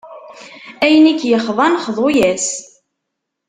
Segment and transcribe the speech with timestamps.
[0.85, 2.47] Ayen i k-ixḍan, xḍu-as.